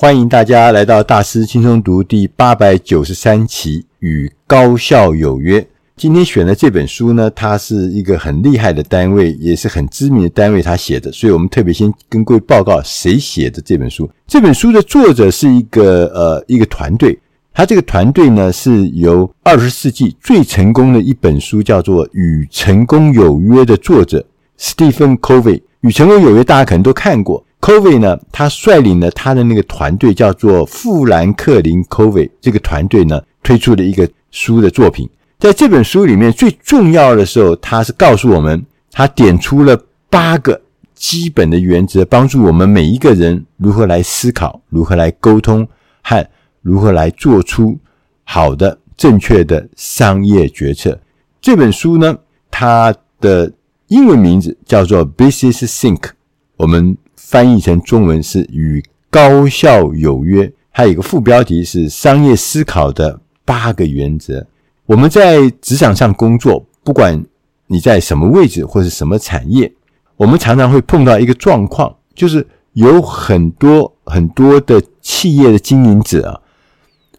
[0.00, 5.66] 欢迎大家来到大师轻松读第八百九十三期，与高效有约。
[5.96, 14.08] 今天选的这本书呢，它是一个很厉害的单位，也是很知名的单位，他写的，所以我们特别先跟各位报告谁写的这本书。
[14.24, 17.18] 这本书的作者是一个呃一个团队，
[17.52, 24.24] 他这个团队呢是由二十世纪最成功的一本书叫做《与成功有约》的作者
[24.60, 25.42] Stephen Covey，
[25.80, 27.44] 《与成功有约》大家可能都看过。
[27.60, 32.30] Covey 呢，他率领了他的那个团队，叫做富兰克林 Covey。
[32.40, 35.08] 这个团队呢，推出了一个书的作品。
[35.40, 39.78] 在这本书里面，最重要的时候，他是告诉我们，他点出了
[40.08, 40.60] 八个
[40.94, 45.66] 基本的原则，帮助我们每一个人如何来思考，如何来沟通，
[46.02, 46.26] 和
[46.62, 47.76] 如何来做出
[48.24, 50.98] 好的、正确的商业决策。
[51.40, 52.16] 这本书呢，
[52.50, 53.52] 它的
[53.88, 56.10] 英文名字叫做 Business Think，
[56.56, 56.96] 我们。
[57.28, 64.46] 翻译成中文是与高效有约，还有一个副标题是商业思考的八个原则。
[64.86, 67.22] 我们在职场上工作，不管
[67.66, 69.70] 你在什么位置或是什么产业，
[70.16, 76.40] 我们常常会碰到一个状况，就是有很多很多的企业的经营者啊，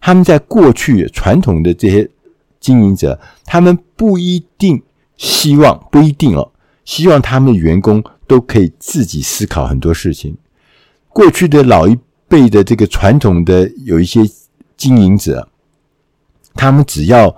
[0.02, 2.10] 他们在过去传统的这些
[2.60, 4.82] 经营者，他们不一定
[5.18, 6.52] 希望，不一定哦，
[6.90, 8.04] 希望他们员工。
[8.30, 10.38] 都可以自己思考很多事情。
[11.08, 14.22] 过去的老一辈的这个传统的有一些
[14.78, 15.50] 经营者，
[16.54, 17.36] 他们只要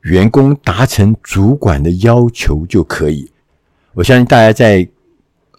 [0.00, 3.30] 员工达成主管的要求就可以。
[3.92, 4.88] 我相信大家在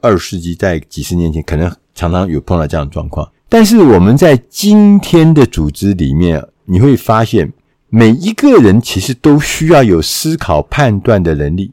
[0.02, 3.32] 二十世纪，在几十年前，可能常常有碰到这样的状况。
[3.48, 7.54] 但是我们在今天的组织里面，你会发现
[7.88, 11.72] 每一个人其实都需要有思考判断的能力。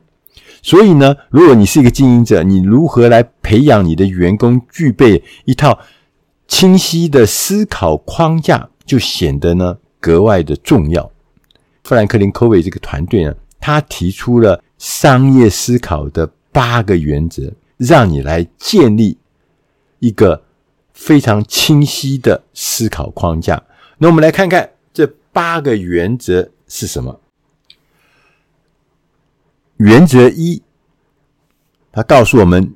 [0.63, 5.81] 所以呢，如果你是一个经营者，你如何来培养你的员工具备一套
[6.47, 11.11] 清晰的思考框架，就显得呢格外的重要。
[11.83, 19.19] 富兰克林·科维这个团队呢，他提出了商业思考的八个原则，让你来建立
[19.99, 20.45] 一个
[20.93, 23.61] 非常清晰的思考框架。
[23.99, 27.19] 那我们来看看这八个原则是什么。
[29.85, 30.63] 原则一，
[31.91, 32.73] 他告诉我们，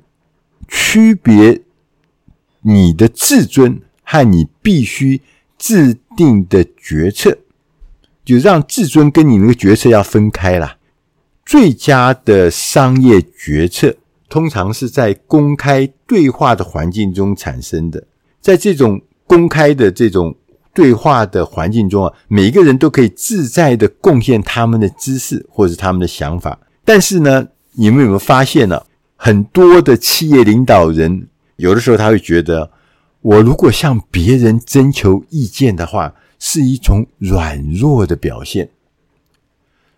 [0.67, 1.61] 区别
[2.63, 5.21] 你的自尊和你必须
[5.57, 7.37] 制定的决策，
[8.25, 10.75] 就让自尊跟你那个决策要分开啦。
[11.45, 13.95] 最佳的商业决策
[14.27, 18.05] 通常是在公开对话的环境中产生的，
[18.41, 20.35] 在这种公开的这种
[20.73, 26.59] 对话的环境中啊，每一个人都可以自在的贡献他们的知识或者是他们的想法。
[26.87, 28.81] 但是呢，你们有没有发现呢？
[29.17, 31.27] 很多的企业领导人
[31.57, 32.71] 有的时候他会觉得，
[33.19, 38.69] 我如果向别人征求意见的话，是一种软弱的表现。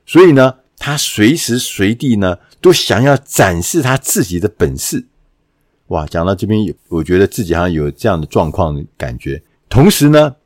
[0.04, 5.06] 所以呢，他随时随地呢都想要展示他自己的本事。
[5.90, 9.44] 哇，讲到这边，有我觉得自己好像有这样的状况的感觉。
[9.70, 10.38] 同时呢，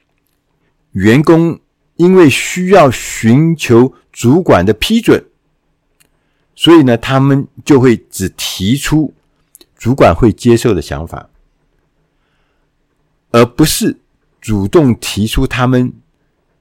[0.92, 1.58] 员工
[1.96, 5.24] 因为需要寻求主管的批准。
[6.56, 9.12] 所以呢，他们就会只提出
[9.76, 11.28] 主管会接受的想法，
[13.32, 13.98] 而不是
[14.40, 15.92] 主动提出他们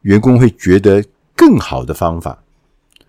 [0.00, 1.04] 员工会觉得
[1.36, 2.42] 更好的方法。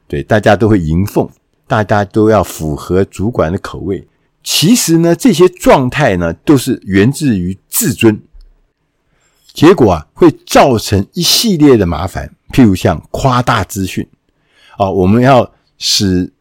[0.08, 1.30] 对，大家都会迎奉，
[1.66, 4.06] 大家都要符合主管的口味。
[4.44, 8.22] 其实呢，这些状态呢，都是源自于自尊，
[9.54, 12.36] 结果啊，会造成一系列的麻烦。
[12.52, 14.06] 譬如像夸大资讯
[14.78, 16.34] 啊，我们要使。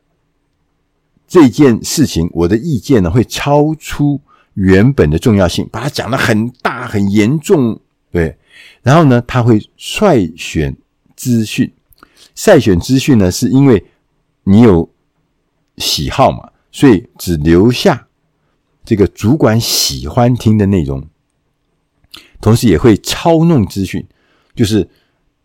[1.33, 4.21] 这件事情，我的意见呢会超出
[4.53, 8.37] 原本的重要性，把它讲得很大很严重，对。
[8.83, 10.77] 然后呢，他会筛选
[11.17, 11.73] 资讯，
[12.37, 13.83] 筛选资讯呢是因为
[14.45, 14.91] 你有
[15.79, 18.09] 喜好嘛，所以只留下
[18.85, 21.03] 这个主管喜欢听的内容，
[22.43, 24.07] 同时也会操弄资讯，
[24.55, 24.87] 就是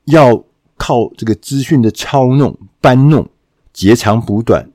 [0.04, 0.44] 要
[0.76, 3.30] 靠这个资讯的操弄、搬弄、
[3.72, 4.70] 截长补短。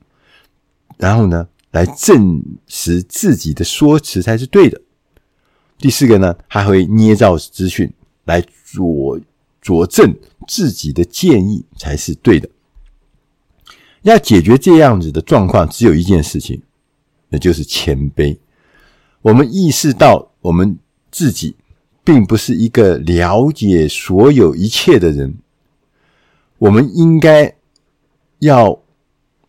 [0.97, 4.79] 然后呢，来证实自己的说辞才是对的。
[5.77, 7.91] 第四个呢，还会捏造资讯
[8.25, 9.19] 来佐
[9.61, 10.15] 佐证
[10.47, 12.47] 自己的建议才是对的。
[14.03, 16.61] 要解决这样子的状况，只有一件事情，
[17.29, 18.37] 那就是谦卑。
[19.21, 20.77] 我们意识到我们
[21.11, 21.55] 自己
[22.03, 25.35] 并不是一个了解所有一切的人，
[26.59, 27.55] 我们应该
[28.39, 28.82] 要。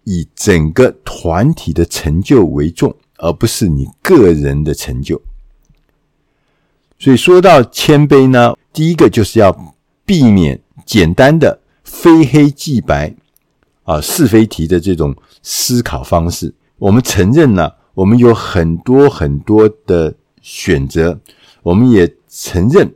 [0.05, 5.21] 以整个团体的成就为重，而不是你个人的成就。
[6.99, 9.75] 所以说到谦卑呢，第一个就是要
[10.07, 13.15] 避免简单的非黑即白
[13.83, 16.55] 啊是非题的这种思考方式。
[16.79, 21.21] 我们承认呢，我们有很多很多的选择，
[21.63, 22.95] 我们也承认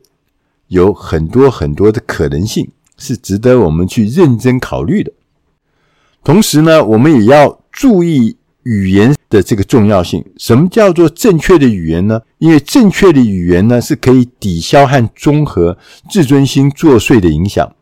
[0.69, 5.13] 有很多很多的可能性是值得我们去认真考虑的。
[6.25, 10.23] 同时呢，我们也要注意语言的这个重要性。
[10.37, 12.21] 什么叫做正确的语言呢？
[12.37, 15.79] 因为正确的语言呢，是可以抵消和中和
[16.11, 17.75] 自尊心作祟的影响。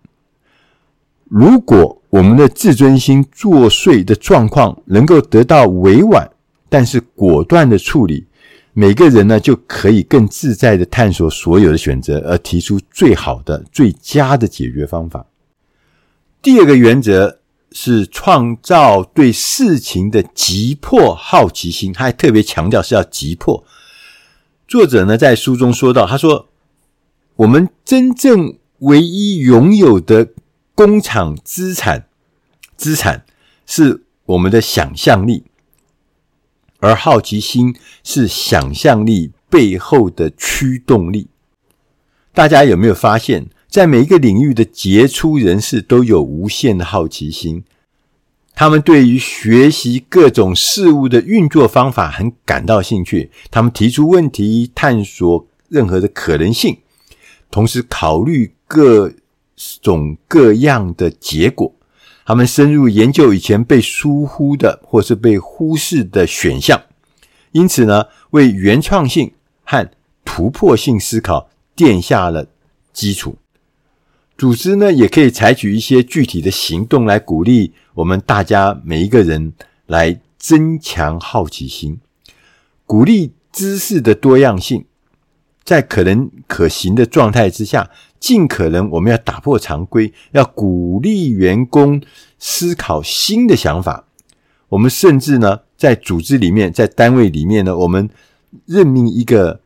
[1.24, 6.30] 如果我们的自尊心作祟的状况能够得到委婉
[6.68, 8.24] 但是果断的处理，
[8.74, 15.26] 每个人呢就可以更自在的探索所有的选择，而提出最好的、最佳的解决方法。
[16.40, 17.40] 第二个原则。
[17.78, 23.62] 是创造对事情的急迫好奇心，他还特别强调是要急迫。
[24.67, 26.49] 作者呢在书中说到，他说
[27.37, 30.31] ：“我们真正唯一拥有的
[30.75, 32.08] 工厂资产，
[32.78, 33.26] 资产
[33.67, 35.44] 是我们的想象力，
[36.81, 41.28] 而好奇心是想象力背后的驱动力。”
[42.32, 43.50] 大家有没有发现？
[43.76, 47.62] 在每一个领域的杰出人士都有无限的好奇心，
[48.55, 56.78] 他们对于学习各种事物的运作方法很感到兴趣，他们提出问题，探索任何的可能性，
[57.50, 59.12] 同时考虑各
[59.82, 61.70] 种各样的结果。
[62.25, 66.81] 他们深入研究以前被疏忽的或是被忽视的选项，
[67.52, 69.32] 因此呢，为原创性
[69.64, 69.87] 和
[70.25, 72.46] 突破性思考奠下了
[72.94, 73.37] 基础。
[74.36, 79.54] 组织呢，也可以采取一些具体的行动来鼓励我们大家每一个人
[79.86, 81.98] 来增强好奇心，
[82.84, 84.84] 鼓励知识的多样性，
[85.64, 87.90] 在可能可行的状态之下，
[88.20, 92.02] 尽可能我们要打破常规，要鼓励员工
[92.38, 94.04] 思考新的想法。
[94.68, 98.10] 我们甚至呢，在组织里面，在单位里面呢，我们
[98.66, 99.60] 任命一个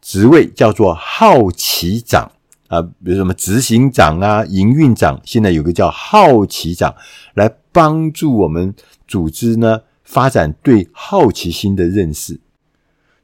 [0.00, 2.30] 职位叫做好奇长。
[2.68, 6.94] 啊，比如什么执行长啊、营运长，现在有个叫好奇长，
[7.34, 8.74] 来帮助我们
[9.06, 12.40] 组织呢发展对好奇心的认识。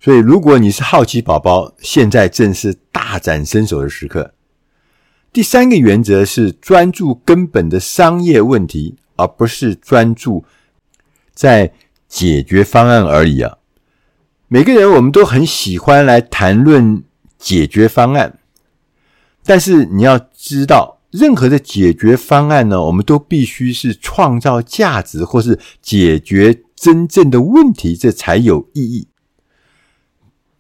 [0.01, 4.33] 所以，如果你是好奇宝宝，现在正是大展身手的时刻。
[5.33, 10.45] 第三个原则是专注根本的商业问题，而不是专注
[11.35, 11.73] 在
[12.09, 13.59] 解决方案而已啊。
[14.49, 17.05] 每个人我们都很喜欢来谈论
[17.39, 18.40] 解决方案。
[19.51, 29.09] 但是你要知道，任何的解决方案呢，我们都必须是创造价值或是解决真正的问题，这才有意义。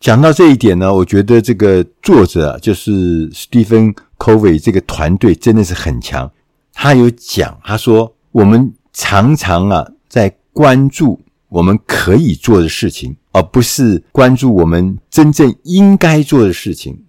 [0.00, 6.28] 讲到这一点呢，我觉得这个作者就是 Stephen Covey 这个团队真的是很强。
[6.72, 17.04] 他有讲，他说我们常常啊在关注我们可以做的事情，而不是关注我们真正应该做的事情。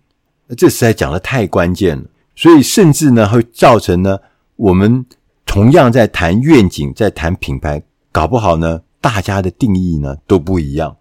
[0.57, 2.03] 这实在讲的太关键了，
[2.35, 4.19] 所以甚至呢会造成呢，
[4.57, 5.05] 我们
[5.45, 7.81] 同样在谈愿景，在谈品牌，
[8.11, 10.97] 搞不好呢，大家的定义呢都不一样。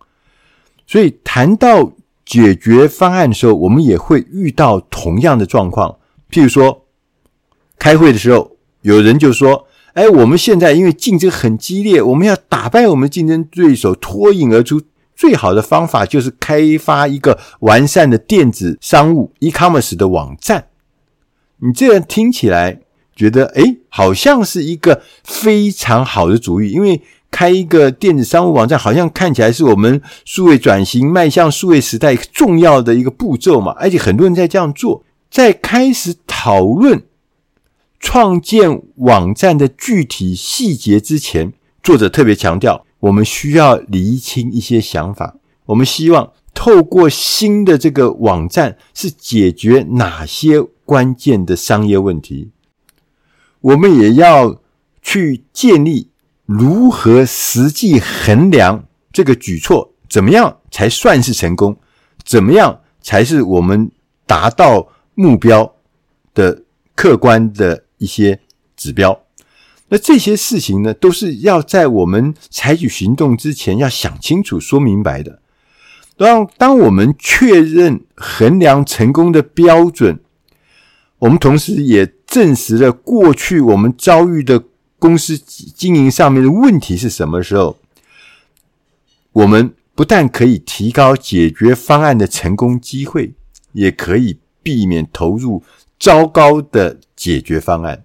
[0.87, 1.93] 所以谈到
[2.25, 5.97] 解决方案的时候，我们也会遇到同样的状况。
[6.31, 6.87] 譬如说，
[7.78, 14.80] 开会的时候，有人就说：“哎，我们现在因为竞争很激烈，我们要打败我们竞争对手，脱颖而出。”
[15.21, 20.69] 最好的方法就是开发一个完善的电子商务 e-commerce 的网站。
[21.59, 22.81] 你这样听起来
[23.15, 33.73] 觉得，诶，好像是一个非常好的主意，因为开一个电子商务网站，好像看起来是我们数位转型迈向数位时代重要的一个步骤嘛。
[33.73, 37.03] 而且很多人在这样做，在开始讨论
[37.99, 42.87] 创建网站的具体细节之前，作者特别强调。
[43.00, 45.37] 我们需要厘清一些想法。
[45.66, 52.50] 我们希望透过新的这个网站是解决哪些关键的商业问题。
[53.61, 54.61] 我们也要
[55.02, 56.11] 去建立
[56.47, 61.76] 如何实际衡量这个举措，怎么样才算是成功？
[62.25, 63.90] 怎么样才是我们
[64.26, 65.75] 达到目标
[66.35, 66.64] 的
[66.95, 68.40] 客观的一些
[68.76, 69.19] 指标？
[69.90, 75.42] 那这些事情呢，都是要在我们采取行动之前要想清楚、说明白的。
[76.16, 80.20] 当当我们确认衡量成功的标准，
[81.18, 84.62] 我们同时也证实了过去我们遭遇的
[84.99, 87.78] 公司经营上面的问题是什么时候，
[89.32, 93.35] 我们不但可以提高解决方案的成功机会，
[93.73, 95.64] 也可以避免投入
[95.99, 98.04] 糟糕的解决方案。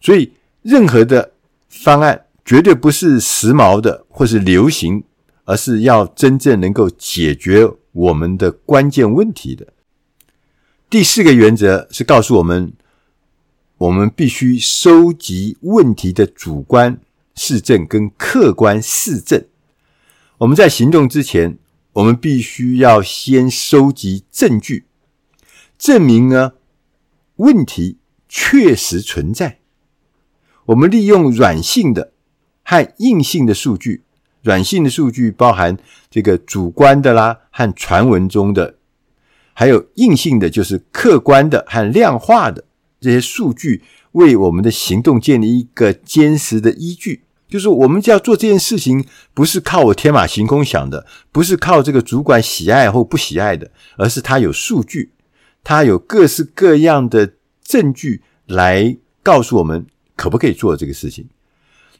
[0.00, 0.32] 所以，
[0.64, 1.34] 任何的
[1.68, 5.04] 方案绝对不是时髦的或是流行，
[5.44, 9.74] 而是要真正能够解决我们的关键问题的。
[10.88, 12.72] 第四个原则是告诉我们，
[13.76, 16.98] 我们必须收集问题的主观
[17.34, 19.44] 事证跟客观事证。
[20.38, 21.58] 我们在行动之前，
[21.92, 24.86] 我们必须要先收集证据，
[25.78, 26.52] 证明呢
[27.36, 29.58] 问题确实存在。
[30.66, 32.12] 我们利用软性的
[32.62, 34.02] 和硬性的数据，
[34.42, 35.76] 软性的数据包含
[36.10, 38.76] 这个主观的啦和传闻中的。
[39.52, 42.64] 还有硬性的，就是客观的和量化的
[43.00, 47.22] 这些数据，为我们的行动建立一个坚实的依据。
[47.46, 55.12] 就是我们就要做这件事情，不是靠我天马行空想的，不是靠这个主管喜爱或不喜爱的，而是它有数据，
[55.62, 61.28] 它有各式各样的证据来告诉我们可不可以做这个事情。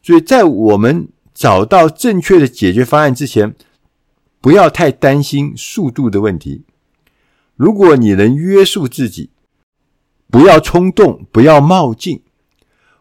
[0.02, 3.54] 所以在我们找到正确的解决方案之前，
[4.40, 6.64] 不要太担心速度的问题。
[7.56, 9.30] 如果你能约束自己，
[10.28, 12.22] 不要冲动，不要冒进，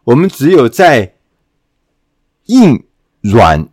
[0.04, 1.16] 我们只有在
[2.46, 2.84] 硬
[3.20, 3.68] 软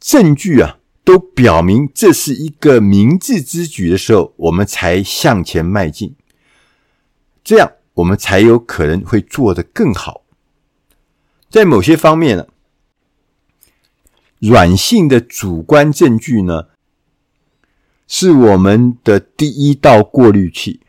[0.00, 6.16] 证据啊都表明这是一个明智之举的时候，我们才向前迈进。
[7.44, 10.23] 这样，我们才有可能会做得更好。
[11.54, 12.48] 在某些方面呢，
[14.40, 16.64] 软性的主观证据呢，
[18.08, 20.80] 是我们的第一道过滤器。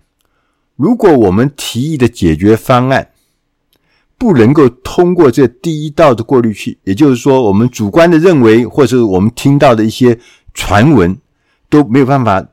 [0.75, 3.11] 如果我们提议的解决方案
[4.17, 10.19] 不能够通过这第一道的过滤器，也就是说，我们主观的认为，或者我们听到的一些
[10.55, 11.15] 传闻
[11.69, 12.43] 都没有办法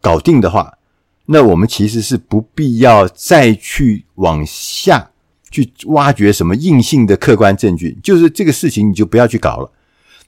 [0.00, 0.78] 搞定的话，
[1.26, 5.10] 那我们其实是不必要再去往下
[5.52, 9.70] 去挖掘什么硬性的客观证据，就是这个事情你就不要去搞了。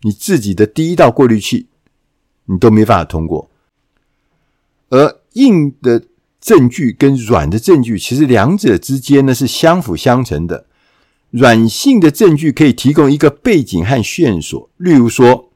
[0.03, 1.67] 你自己的第一道过滤器。
[2.47, 3.49] 你都没办法通过，
[4.91, 6.05] 而硬的
[6.39, 10.67] 证据跟软的证据，其实两者之间呢是相辅相成的。
[11.31, 15.51] 软性的证据可以提供一个背景和线索，例如说，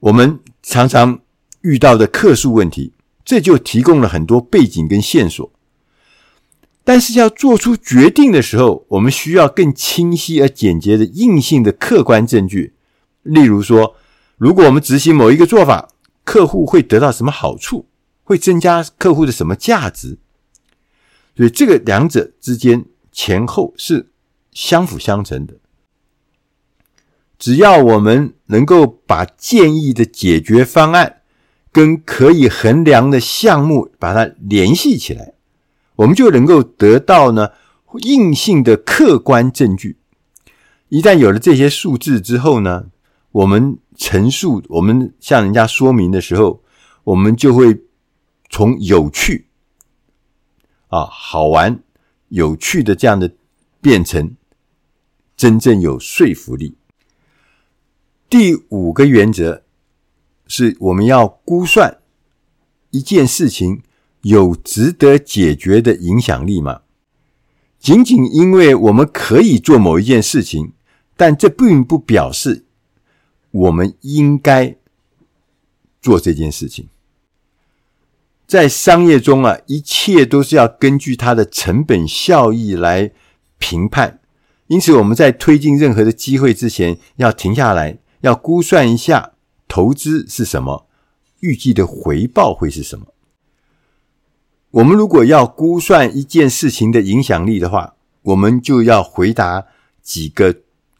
[0.00, 1.20] 我们常常
[1.60, 5.52] 遇到的客诉问题，这就提供了很多背景跟线索。
[6.88, 12.72] 但是要做出决定的时候，我们需要更清晰而简洁的硬性的客观证据，
[13.24, 13.94] 例如说，
[14.38, 15.90] 如果我们执行某一个做法，
[16.24, 17.84] 客户会得到什么好处？
[18.24, 20.16] 会增加客户的什么价值？
[21.36, 24.08] 所以这个两者之间前后是
[24.52, 25.56] 相辅相成的。
[27.38, 31.20] 只要我们能够把建议的解决方案
[31.70, 35.34] 跟可以衡量的项目把它联系起来，
[35.98, 37.50] 我们就能够得到呢
[38.02, 39.98] 硬性的客观证据。
[40.88, 42.86] 一旦有了这些数字之后呢，
[43.32, 46.62] 我们陈述，我们向人家说明的时候，
[47.04, 47.82] 我们就会
[48.48, 49.48] 从有趣
[50.88, 51.82] 啊、好玩、
[52.28, 53.34] 有趣的这样的
[53.80, 54.36] 变成
[55.36, 56.76] 真正有说服力。
[58.30, 59.64] 第五个原则
[60.46, 61.98] 是我们要估算
[62.90, 63.82] 一件事情
[64.22, 66.82] 有值得解决的影响力吗？
[67.78, 70.72] 仅仅因为我们可以做某一件事情，
[71.16, 72.64] 但这并不表示。
[73.50, 74.76] 我们应该
[76.02, 76.88] 做这件事情。
[78.46, 83.10] 在商业中啊，一切都是要根据它的成本效益来
[83.58, 84.20] 评判。
[84.66, 89.32] 因此，我们在推进任何的机会之前，要停下来，要估算一下
[89.66, 90.86] 投资是什么，
[91.40, 93.06] 预计的回报会是什么。
[94.70, 99.66] 我们如果要估算一件事情的影响力的话，我们就要回答
[100.02, 100.54] 几个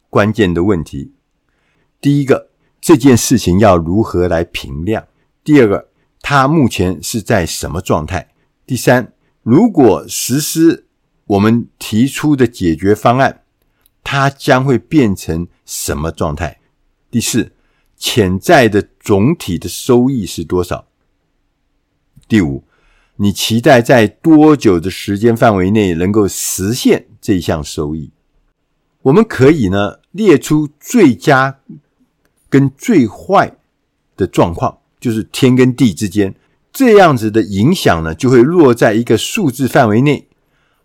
[0.09, 1.13] 关键的问题。
[2.01, 2.49] 第一个，
[2.81, 5.07] 这件事情要如何来评量？
[5.43, 5.89] 第二个，
[6.21, 8.29] 它目前是在什么状态？
[8.65, 10.87] 第三，如果实施
[11.25, 13.43] 我们提出的解决方案，
[14.03, 16.59] 它将会变成什么状态？
[17.11, 17.51] 第四，
[17.95, 20.87] 潜在的总体的收益是多少？
[22.27, 22.63] 第五，
[23.21, 28.11] 你期待在多久的时间范围内能够实现这项收益？
[29.03, 31.59] 我们可以呢，列出最佳。
[32.51, 33.55] 跟最坏
[34.17, 36.33] 的状况，就是天跟地之间，
[36.73, 40.27] 这样子的影响呢，就会落在一个数字范围内。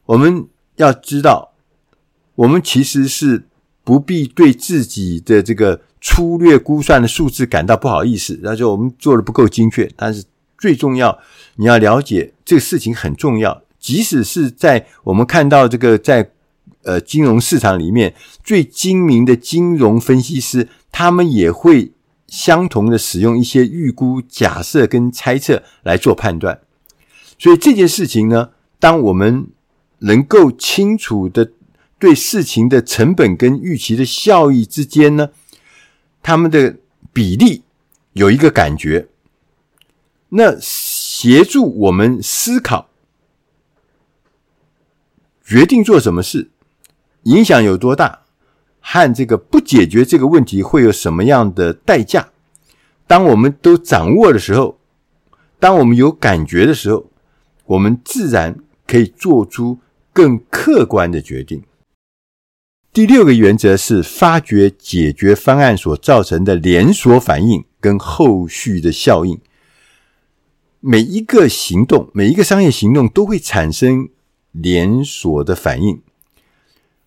[0.05, 1.55] 我们要知道，
[2.35, 3.47] 我们其实是
[3.83, 9.91] 不必对自己的这个粗略估算的数字感到不好意思，那就我们做的不够精确。
[9.97, 10.23] 但是
[10.59, 11.19] 最重要，
[11.57, 13.63] 你要了解这个事情很重要。
[13.79, 16.31] 即使是在我们看到这个在
[16.85, 21.93] 呃金融市场里面最精明的金融分析师，他们也会
[22.27, 26.61] 相同的使用一些预估、假设跟猜测来做判断。
[27.39, 29.49] 所以这件事情呢，当我们
[29.99, 31.53] 能够清楚的
[31.99, 35.29] 对事情的成本跟预期的效益之间呢，
[36.23, 36.77] 他们的
[37.13, 37.63] 比例
[38.15, 39.09] 有一个感觉，
[40.37, 42.89] 那协助我们思考。
[45.45, 46.51] 决定做什么事，
[47.25, 48.21] 影响有多大，
[48.81, 52.31] 和这个不解决这个问题会有什么样的代价？
[53.07, 54.79] 当我们都掌握的时候，
[55.61, 57.07] 当我们有感觉的时候，
[57.67, 59.79] 我们自然可以做出
[60.13, 61.63] 更客观的决定。
[62.93, 69.39] 第六个原则是发掘解决方案所造成的连锁反应跟后续的效应。
[70.87, 74.09] 每一个行动，每一个商业行动都会产生。
[74.57, 76.01] 连锁的反应，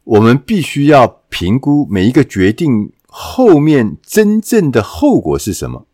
[0.03, 5.87] 我们必须要评估每一个决定后面真正的后果是什么。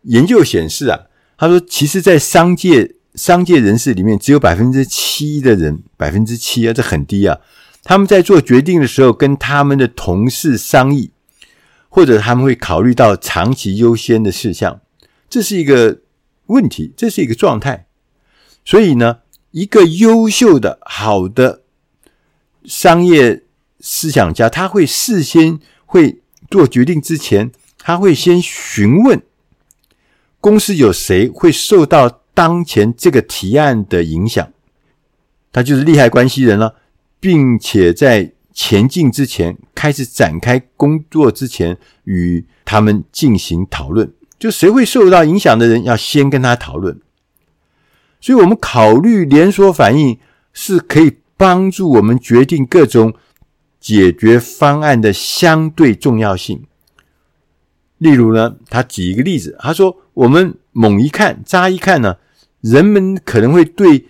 [0.00, 1.02] 研究显示啊，
[1.38, 7.38] 他说，其实，在商界商界人士里面，只有百分之七的人，百分之七啊，这很低啊。
[7.84, 11.12] 他们在做决定的时候，跟他们的同事商议，
[11.88, 14.80] 或者他们会考虑到长期优先的事项，
[15.30, 16.00] 这是一个
[16.52, 17.86] 问题，这是一个状态。
[18.64, 19.18] 所以呢，
[19.50, 21.62] 一个优秀的、好的
[22.64, 23.42] 商业
[23.80, 29.20] 思想家，他会事先会做决定之前，他会先询问
[30.40, 34.52] 公司有谁会受到当前这个提案的影响，
[35.50, 36.76] 他就是利害关系人了，
[37.18, 44.12] 并且在前进之前，开始展开工作之前，与他们进行讨论。
[44.42, 47.00] 就谁会受到影响的人，要先跟他讨论。
[48.20, 50.18] 所以，我们考虑连锁反应
[50.52, 53.14] 是可以帮助我们决定各种
[53.78, 56.64] 解决方案的相对重要性。
[57.98, 62.16] 例如呢，他举一个例子，他说：“我们猛一看，乍一看呢，
[62.62, 64.08] 人们可能会对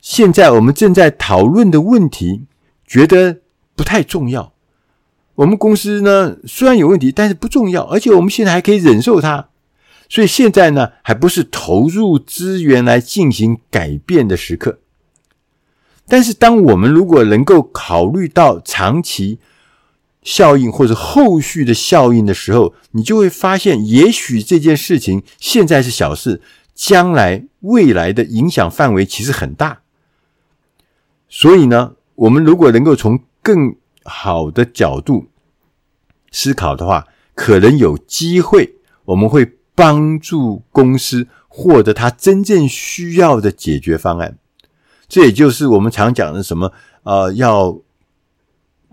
[0.00, 2.44] 现在我们正在讨论的问题
[2.86, 3.40] 觉得
[3.74, 4.52] 不太重要。
[5.34, 9.48] 我们公司呢，虽然有问题，但是不重要，而且我们现在还可以忍受它。”
[10.12, 14.80] 所以现在呢，还不是投入资源来进行改变的时刻。
[16.06, 19.38] 但是，当我们如果能够考虑到长期
[20.22, 26.42] 效应或者后续的效应的时候，你就会发现，也许这件事情现在是小事，
[26.74, 29.80] 将来未来的影响范围其实很大。
[31.30, 35.28] 所以呢，我们如果能够从更好的角度
[36.30, 38.74] 思考的话，可能有机会
[39.06, 39.56] 我们会。
[39.74, 44.38] 帮助公司获得他真正需要的解决方案，
[45.08, 46.72] 这也就是我们常讲的什么？
[47.04, 47.80] 呃，要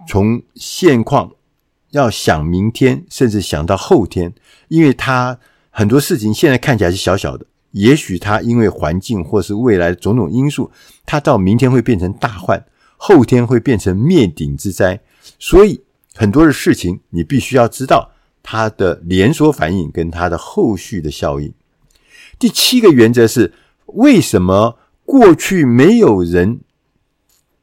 [0.07, 1.31] 从现况
[1.91, 4.33] 要想明天，甚至想到后天，
[4.67, 5.39] 因为他
[5.69, 10.71] 很多事情现在看起来是小小的，也许他因为环境或是未来种种因素，
[11.05, 12.65] 他到明天会变成大患，
[12.97, 14.99] 后天会变成灭顶之灾。
[15.37, 15.81] 所以
[16.15, 18.11] 很多的事情你必须要知道。
[18.41, 21.53] 它的连锁反应跟它的后续的效应。
[22.37, 23.53] 第七个原则是：
[23.87, 26.61] 为什么过去没有人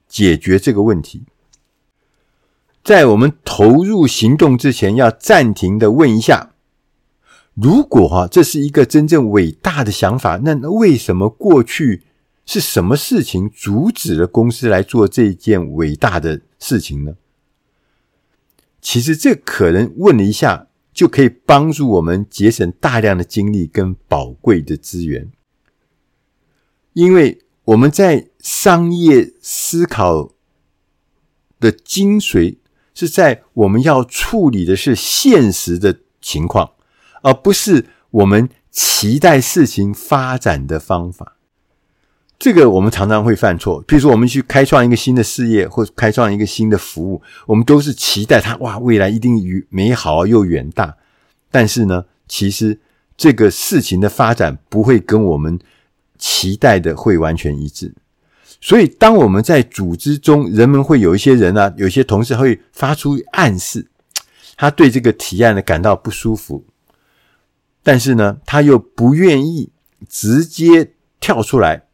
[0.09, 1.23] 解决这个问题？
[2.85, 6.53] 在我们投入行动之前，要暂停的问一下：
[7.55, 12.05] 如果哈，这是一个真正伟大的想法，那为什么过去
[12.45, 17.15] 是什么事情阻止了公司来做这件伟大的事情呢？
[18.89, 25.33] 其实这可能问了一下，就可以帮助我们节省大量的精力跟宝贵的资源，
[26.93, 30.31] 因为我们在商业思考
[31.59, 32.59] 的精髓
[32.95, 36.75] 是在我们要处理的是现实的情况，
[37.23, 41.36] 而不是我们期待事情发展的方法。
[42.39, 50.97] 这个我们常常会犯错，比如说我们去开创一个新的事业，或开创一个新的服务，我们都是期待它，哇，未来一定与美好又远大。
[51.51, 52.79] 但是呢，其实
[53.17, 55.59] 这个事情的发展不会跟我们
[56.19, 57.95] 期待的会完全一致。
[58.61, 63.89] 所以，当我们在组织中，人们会有一些人啊，有些同事会发出暗示，
[64.57, 66.67] 他对这个提案呢感到不舒服，
[67.83, 69.71] 但是呢，他又不愿意
[70.07, 71.86] 直接跳出来。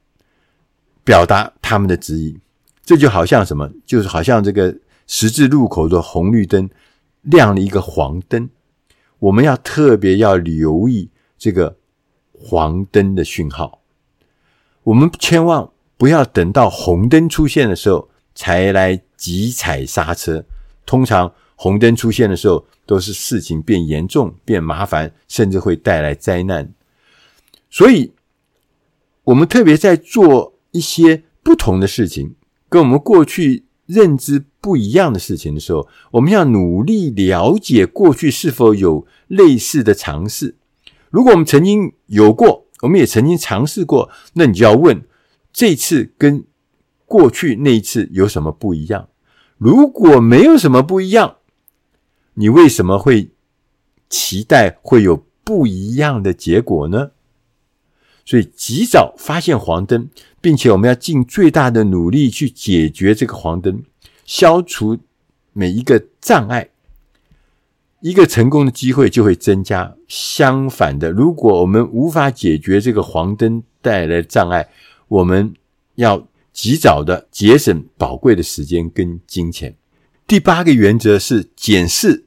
[1.04, 2.38] 表达他们的质疑，
[2.84, 3.70] 这就好像什么？
[3.84, 6.68] 就是好像这个十字路口的红绿灯
[7.22, 8.48] 亮了一个黄灯，
[9.18, 11.76] 我们要特别要留意这个
[12.32, 13.80] 黄灯的讯号。
[14.84, 20.44] 我们千万不要等到红灯出现的时候才来急踩刹车。
[20.84, 26.72] 通常红灯出现的时候，都是事情变严重、变麻烦，甚至会带来灾难。
[27.70, 28.12] 所以，
[29.22, 32.34] 我们特别在做一些不同的事情，
[32.68, 40.56] 跟我们过去认知不一样的事情的时候，我们要努力了解过去是否有类似的尝试。
[41.10, 45.04] 如果我们曾经有过，我们也曾经尝试过，那你就要问：
[45.52, 46.44] 这次跟
[47.06, 49.08] 过去那一次有什么不一样？
[49.58, 51.36] 如果没有什么不一样，
[52.34, 53.30] 你为什么会
[54.08, 57.11] 期待会有不一样的结果呢？
[58.24, 60.08] 所以，及早发现黄灯，
[60.40, 63.82] 并且我们要尽最大的努力去解决这个黄灯，
[64.24, 64.98] 消除
[65.52, 66.68] 每一个障碍，
[68.00, 69.96] 一个成功的机会就会增加。
[70.06, 74.68] 相反的，如果我们无法解决这个黄灯带来的障碍，
[75.08, 75.54] 我们
[75.96, 79.74] 要及早的节省宝贵的时间跟金钱。
[80.26, 82.24] 第八个原则是检视，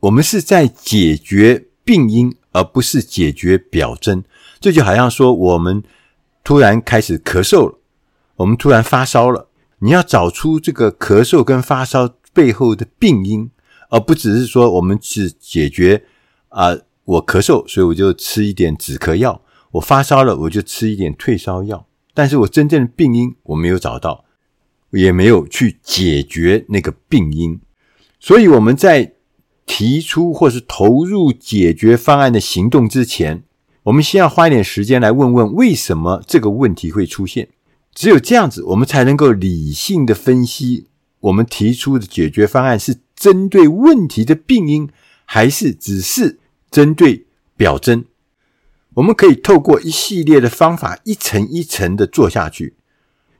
[0.00, 4.24] 我们是在解决病因，而不是解决表征。
[4.60, 5.82] 这就好像说，我们
[6.42, 7.78] 突然开始咳嗽了，
[8.36, 13.50] 我们突然发烧了，你要找出这个咳嗽跟发烧背后的病因，
[13.90, 16.04] 而不只是说我们只解决
[16.48, 19.40] 啊、我咳嗽，所以我就吃一点止咳药；
[19.72, 21.86] 我发烧了，我就吃一点退烧药。
[22.14, 24.24] 但是我真正的病因我没有找到，
[24.90, 27.60] 也没有去解决那个病因，
[28.18, 29.12] 所以我们在
[29.66, 33.44] 提出或是投入解决方案的行动之前，
[33.88, 37.48] 我们先要花一点时间来问问为什么这个问题会出现。
[37.94, 40.88] 只有这样子，我们才能够理性的分析
[41.20, 44.90] 我们提出的解决方案是针对问题的病因，
[45.24, 46.38] 还是只是
[46.70, 48.04] 针对表征。
[48.94, 52.74] 我们可以透过一系列的方法，一层一层的做下去。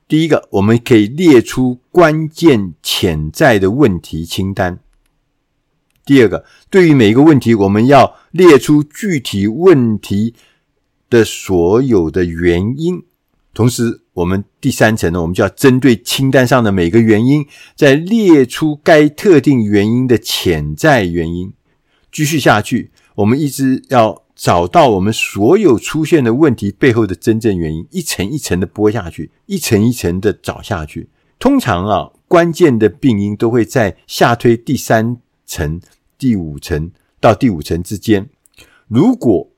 [0.09, 4.79] 第一个，我们可以列出关键潜在的问题清单。
[6.09, 10.35] 第二个，对于每一个问题，我们要列出具体问题
[11.11, 13.03] 的所有的原因。
[13.53, 17.45] 同时，我们第三层呢，我们就要针对清单上的每个原因，
[17.77, 21.53] 再列出该特定原因的潜在原因。
[22.11, 24.25] 继续下去，我们一直要。
[24.39, 31.09] 找到我们所有出现的问题背后的真正原因，一层一层的剥下去，一层一层的找下去。
[31.41, 35.81] 通常啊，关键的病因都会在下推第三层、
[36.19, 38.29] 第五层到第五层之间。
[38.89, 39.51] 如果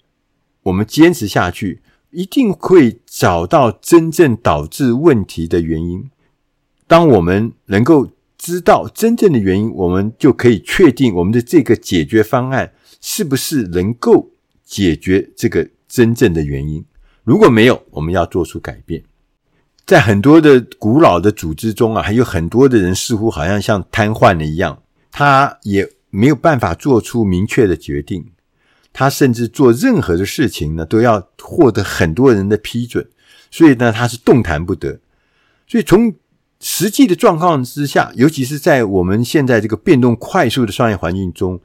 [0.64, 6.10] 我们坚持下去，一定会找到真正导致问题的原因。
[6.86, 14.30] 当我们能够知道真正的原因，我们就可以确定我们的这个解决方案是不是能够。
[14.62, 16.84] 解决这个真正的原因，
[17.24, 19.02] 如果没有，我们要做出改变。
[19.84, 28.30] 在很多的古老的组织中啊，还有很多的人似乎好像像瘫痪了一样，他也没有办法做出明确的决定。
[28.92, 33.08] 他甚至做任何的事情呢，都要获得很多人的批准，
[33.50, 35.00] 所以呢，他是动弹不得。
[35.66, 36.12] 所以从
[36.58, 41.60] 实际的状况之下，尤其是在我们现在这个变动快速的商业环境中。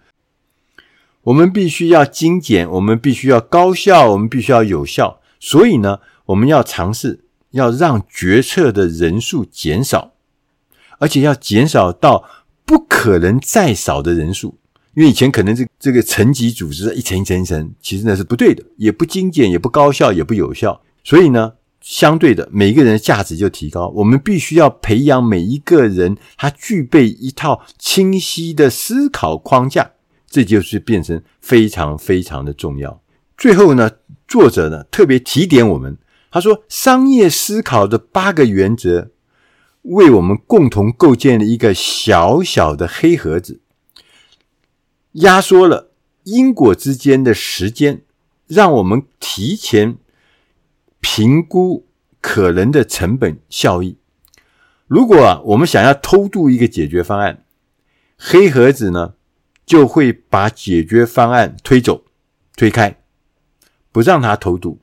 [1.24, 5.20] 我们必须要精简，我们必须要高效，我们必须要有效。
[5.40, 10.14] 所以呢，我们要尝试要让决策的人数减少，
[11.00, 12.24] 而且要减少到
[12.66, 14.58] 不可能再少的人数。
[14.96, 20.82] 因为以前可能这这个层级组织一层一层一层，其实那是不对的，也不精简，也不高效，也不有效。
[21.04, 23.90] 所以呢，相对的，每一个人的价值就提高。
[23.90, 29.92] 我们必须要培养每一个人，他具备一套清晰的思考框架。
[30.28, 33.02] 这就是变成非常非常的重要。
[33.38, 33.90] 最后呢，
[34.28, 35.98] 作者呢特别提点我们，
[36.32, 39.12] 他说：商业思考的八个原则，
[39.86, 43.62] 为我们共同构建了一个小小的黑盒子，
[45.14, 45.92] 压缩了
[46.24, 48.02] 因果之间的时间，
[48.48, 49.98] 让我们提前
[51.00, 51.88] 评估
[52.20, 53.98] 可能的成本效益。
[54.88, 57.46] 如果，我们想要偷渡一个解决方案，
[58.18, 59.14] 黑盒子呢，
[59.66, 62.06] 就会把解决方案推走、
[62.56, 63.00] 推开，
[63.92, 64.82] 不让它偷渡。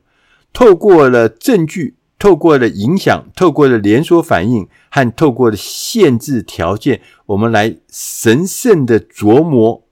[0.53, 9.83] 透过了证据，透过了影响，透过了连锁反应和透过了限制条件，我们来神圣的琢磨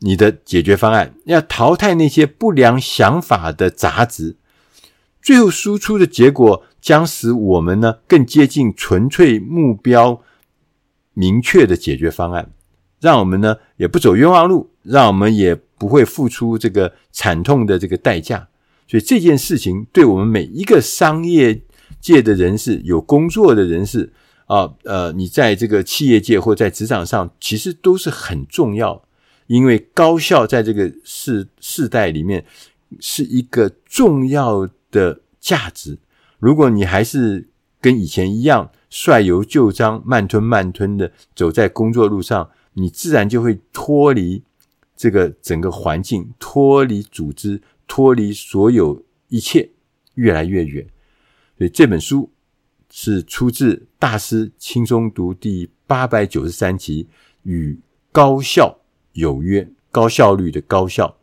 [0.00, 4.36] 你的解决方案，要淘汰那些不良想法的杂质，
[5.22, 10.20] 最后输出的结果将使我们呢更接近纯粹目标
[11.14, 12.50] 明确的解决方案。
[13.00, 18.46] 让我们呢也不走冤枉路，让我们也不会付出这个惨痛的这个代价。
[18.86, 21.62] 所以这件事情对我们每一个商业
[22.00, 24.12] 界的人士、有工作的人士
[24.46, 29.02] 啊，呃，你在这个企业界或在职场上，其实都是很重要。
[29.46, 32.44] 因为高效在这个世世代里面
[32.98, 35.98] 是一个重要的价值。
[36.38, 37.48] 如果你还是
[37.80, 44.42] 跟以前一样率由旧章、慢吞慢吞的走在工作路上，你自然就会脱离
[44.96, 49.70] 这个整个环境，脱离组织，脱离所有一切，
[50.14, 50.86] 越来越远。
[51.56, 52.30] 所以这本书
[52.90, 57.08] 是出自《大师轻松读》第八百九十三集，
[57.42, 57.78] 与
[58.10, 58.78] 高效
[59.12, 61.16] 有约，高效率的高效，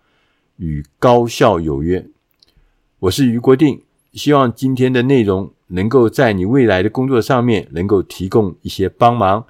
[0.58, 2.08] 与高效有约。
[3.00, 9.46] 我是余国定，希望今天的内容能够在你未来的工作上面能够提供一些帮忙。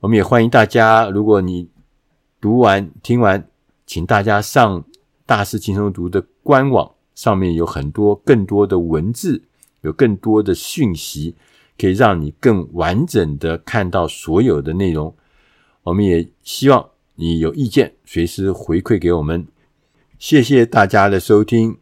[0.00, 1.68] 我们也欢迎大家，如果你
[2.40, 3.48] 读完听完，
[3.86, 4.84] 请大家上
[5.26, 9.42] 大师轻松读的官网，上面有很多更多的文字，
[9.80, 11.34] 有更多的讯息，
[11.76, 15.16] 可以让你更完整的看到所有的内容。
[15.82, 16.90] 我们也希望。
[17.16, 19.46] 你有意见，随时回馈给我们。
[20.18, 21.78] 谢谢大家的收听，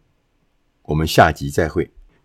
[0.83, 1.91] 我们下集再会。